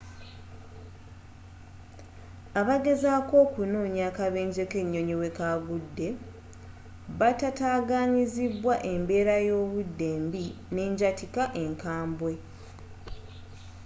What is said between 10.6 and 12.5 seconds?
n'enjatika enkabwe